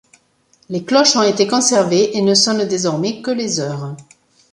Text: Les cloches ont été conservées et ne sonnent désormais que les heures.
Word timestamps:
Les 0.69 0.83
cloches 0.83 1.15
ont 1.15 1.21
été 1.21 1.45
conservées 1.45 2.17
et 2.17 2.23
ne 2.23 2.33
sonnent 2.33 2.65
désormais 2.67 3.21
que 3.21 3.29
les 3.29 3.59
heures. 3.59 3.95